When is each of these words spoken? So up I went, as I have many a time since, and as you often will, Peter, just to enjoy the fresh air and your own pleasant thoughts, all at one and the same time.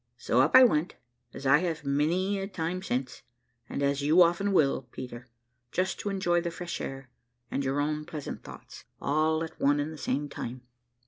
So 0.17 0.41
up 0.41 0.55
I 0.55 0.63
went, 0.63 0.95
as 1.31 1.45
I 1.45 1.59
have 1.59 1.85
many 1.85 2.39
a 2.39 2.47
time 2.47 2.81
since, 2.81 3.21
and 3.69 3.83
as 3.83 4.01
you 4.01 4.23
often 4.23 4.51
will, 4.51 4.87
Peter, 4.91 5.27
just 5.71 5.99
to 5.99 6.09
enjoy 6.09 6.41
the 6.41 6.49
fresh 6.49 6.81
air 6.81 7.11
and 7.51 7.63
your 7.63 7.79
own 7.79 8.05
pleasant 8.05 8.41
thoughts, 8.43 8.85
all 8.99 9.43
at 9.43 9.59
one 9.61 9.79
and 9.79 9.93
the 9.93 9.99
same 9.99 10.27
time. 10.27 10.61